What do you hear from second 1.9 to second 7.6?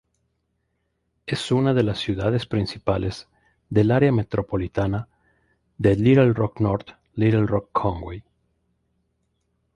ciudades principales del área metropolitana de Little Rock-North Little